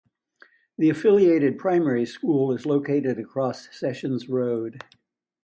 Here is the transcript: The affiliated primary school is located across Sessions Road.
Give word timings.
The 0.79 0.89
affiliated 0.89 1.59
primary 1.59 2.07
school 2.07 2.53
is 2.55 2.65
located 2.65 3.19
across 3.19 3.69
Sessions 3.71 4.27
Road. 4.27 4.83